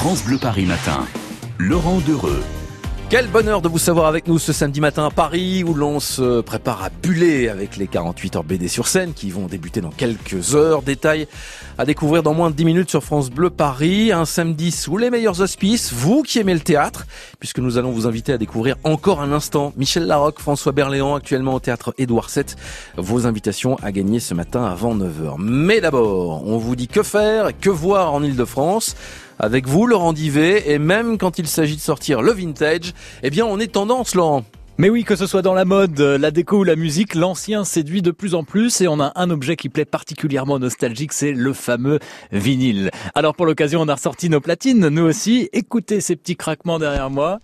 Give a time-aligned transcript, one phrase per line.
[0.00, 1.04] France Bleu Paris Matin.
[1.58, 2.40] Laurent Dereux.
[3.10, 6.40] Quel bonheur de vous savoir avec nous ce samedi matin à Paris où l'on se
[6.40, 10.54] prépare à buller avec les 48 heures BD sur scène qui vont débuter dans quelques
[10.54, 10.82] heures.
[10.82, 11.26] Détails
[11.78, 14.12] à découvrir dans moins de 10 minutes sur France Bleu Paris.
[14.12, 15.92] Un samedi sous les meilleurs auspices.
[15.92, 17.04] Vous qui aimez le théâtre,
[17.40, 21.54] puisque nous allons vous inviter à découvrir encore un instant Michel Larocque, François Berléand actuellement
[21.54, 22.44] au théâtre Édouard VII.
[22.98, 25.38] Vos invitations à gagner ce matin avant 9h.
[25.38, 28.94] Mais d'abord, on vous dit que faire, que voir en Ile-de-France
[29.38, 32.92] avec vous, Laurent Divet, et même quand il s'agit de sortir le vintage,
[33.22, 34.44] eh bien, on est tendance, Laurent.
[34.80, 38.00] Mais oui, que ce soit dans la mode, la déco ou la musique, l'ancien séduit
[38.00, 41.52] de plus en plus et on a un objet qui plaît particulièrement nostalgique, c'est le
[41.52, 41.98] fameux
[42.30, 42.90] vinyle.
[43.16, 45.48] Alors pour l'occasion, on a ressorti nos platines, nous aussi.
[45.52, 47.40] Écoutez ces petits craquements derrière moi.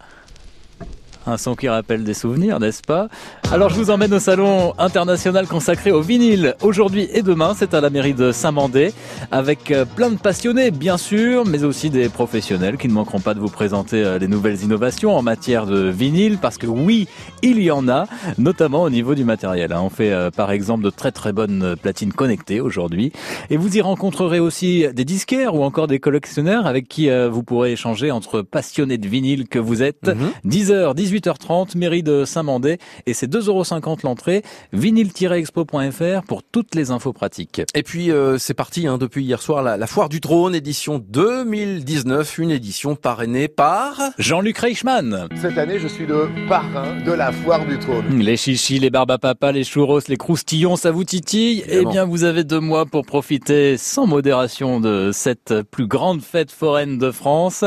[1.26, 3.08] Un son qui rappelle des souvenirs, n'est-ce pas?
[3.50, 6.54] Alors je vous emmène au salon international consacré au vinyle.
[6.60, 8.92] Aujourd'hui et demain, c'est à la mairie de Saint-Mandé,
[9.30, 13.32] avec euh, plein de passionnés, bien sûr, mais aussi des professionnels qui ne manqueront pas
[13.32, 17.08] de vous présenter euh, les nouvelles innovations en matière de vinyle, parce que oui,
[17.40, 19.72] il y en a, notamment au niveau du matériel.
[19.72, 19.80] Hein.
[19.82, 23.12] On fait euh, par exemple de très très bonnes platines connectées aujourd'hui,
[23.48, 27.72] et vous y rencontrerez aussi des disquaires ou encore des collectionneurs avec qui vous pourrez
[27.72, 30.10] échanger entre passionnés de vinyle que vous êtes.
[30.44, 37.12] 10h, 18 18h30, mairie de Saint-Mandé, et c'est 2,50€ l'entrée, vinyle-expo.fr pour toutes les infos
[37.12, 37.62] pratiques.
[37.74, 42.38] Et puis euh, c'est parti hein, depuis hier soir, la, Foire du Trône, édition 2019,
[42.38, 44.00] une édition parrainée par...
[44.18, 45.28] Jean-Luc Reichmann.
[45.40, 48.18] Cette année, je suis le parrain de la Foire du Trône.
[48.18, 51.64] Les chichis, les barbes à papa, les churros, les croustillons, ça vous titille?
[51.68, 56.50] Eh bien, vous avez deux mois pour profiter sans modération de cette plus grande fête
[56.50, 57.64] foraine de France.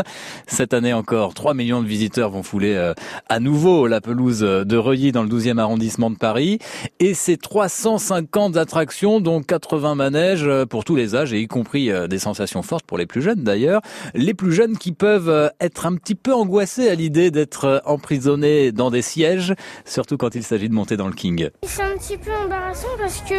[0.47, 2.93] Cette année encore, 3 millions de visiteurs vont fouler euh,
[3.29, 6.57] à à nouveau la pelouse de Reuilly dans le 12e arrondissement de Paris.
[6.99, 12.07] Et c'est 350 attractions, dont 80 manèges pour tous les âges, et y compris euh,
[12.07, 13.81] des sensations fortes pour les plus jeunes d'ailleurs.
[14.15, 17.79] Les plus jeunes qui peuvent euh, être un petit peu angoissés à l'idée d'être euh,
[17.85, 19.53] emprisonnés dans des sièges,
[19.85, 21.51] surtout quand il s'agit de monter dans le King.
[21.61, 23.35] C'est un petit peu embarrassant parce que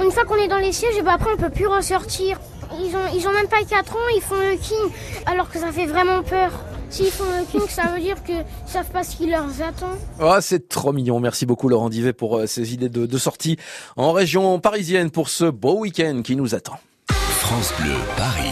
[0.00, 2.38] une fois qu'on est dans les sièges, et ben après on peut plus ressortir.
[2.78, 4.94] Ils ont, ils ont même pas 4 ans, ils font le King,
[5.26, 6.52] alors que ça fait vraiment peur.
[6.90, 9.96] S'ils font le King, ça veut dire qu'ils savent pas ce qui leur attend.
[10.20, 11.20] Oh, c'est trop mignon.
[11.20, 13.56] Merci beaucoup Laurent Divet pour euh, ces idées de, de sortie
[13.96, 16.80] en région parisienne pour ce beau week-end qui nous attend.
[17.10, 18.50] France Bleu, Paris.